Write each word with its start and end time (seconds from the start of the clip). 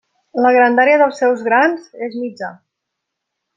La 0.45 0.51
grandària 0.55 1.01
dels 1.01 1.21
seus 1.23 1.45
grans 1.49 1.87
és 2.09 2.19
mitjà. 2.25 2.53